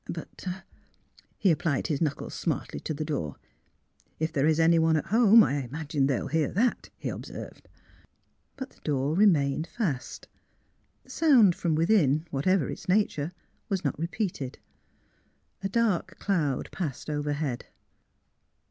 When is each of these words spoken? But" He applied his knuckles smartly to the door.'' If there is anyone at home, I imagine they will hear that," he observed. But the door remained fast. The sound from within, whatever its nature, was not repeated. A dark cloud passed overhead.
But" 0.09 0.47
He 1.37 1.51
applied 1.51 1.85
his 1.85 2.01
knuckles 2.01 2.33
smartly 2.33 2.79
to 2.79 2.93
the 2.95 3.05
door.'' 3.05 3.35
If 4.19 4.33
there 4.33 4.47
is 4.47 4.59
anyone 4.59 4.97
at 4.97 5.05
home, 5.13 5.43
I 5.43 5.61
imagine 5.63 6.07
they 6.07 6.19
will 6.19 6.27
hear 6.29 6.47
that," 6.53 6.89
he 6.97 7.09
observed. 7.09 7.69
But 8.57 8.71
the 8.71 8.81
door 8.81 9.13
remained 9.15 9.67
fast. 9.67 10.27
The 11.03 11.11
sound 11.11 11.53
from 11.53 11.75
within, 11.75 12.25
whatever 12.31 12.67
its 12.67 12.89
nature, 12.89 13.31
was 13.69 13.83
not 13.85 13.99
repeated. 13.99 14.57
A 15.61 15.69
dark 15.69 16.17
cloud 16.17 16.71
passed 16.71 17.07
overhead. 17.07 17.67